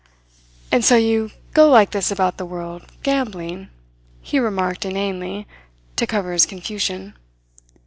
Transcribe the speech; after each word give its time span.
"And 0.71 0.83
so 0.83 0.95
you 0.95 1.29
go 1.53 1.69
like 1.69 1.91
this 1.91 2.09
about 2.09 2.37
the 2.37 2.45
world, 2.47 2.87
gambling," 3.03 3.69
he 4.19 4.39
remarked 4.39 4.83
inanely, 4.83 5.45
to 5.95 6.07
cover 6.07 6.33
his 6.33 6.47
confusion. 6.47 7.13